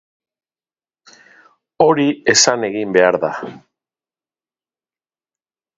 Hori 1.85 2.07
esan 2.35 2.67
egin 2.71 2.97
behar 2.99 3.21
da. 3.27 3.31